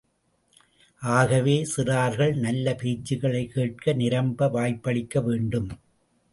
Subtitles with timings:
[1.01, 5.69] ஆகவே, சிறார்கள் நல்ல பேச்சுகளைக் கேட்க நிரம்ப வாய்ப்பளிக்க வேண்டும்.